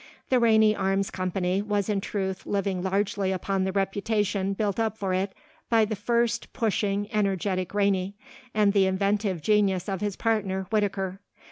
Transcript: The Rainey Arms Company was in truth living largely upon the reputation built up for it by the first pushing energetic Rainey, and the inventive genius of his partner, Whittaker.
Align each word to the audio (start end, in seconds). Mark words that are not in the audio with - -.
The 0.29 0.39
Rainey 0.39 0.75
Arms 0.75 1.11
Company 1.11 1.61
was 1.61 1.87
in 1.87 2.01
truth 2.01 2.47
living 2.47 2.81
largely 2.81 3.31
upon 3.31 3.65
the 3.65 3.71
reputation 3.71 4.53
built 4.53 4.79
up 4.79 4.97
for 4.97 5.13
it 5.13 5.31
by 5.69 5.85
the 5.85 5.95
first 5.95 6.51
pushing 6.53 7.07
energetic 7.13 7.71
Rainey, 7.75 8.15
and 8.51 8.73
the 8.73 8.87
inventive 8.87 9.43
genius 9.43 9.87
of 9.87 10.01
his 10.01 10.15
partner, 10.15 10.65
Whittaker. 10.71 11.19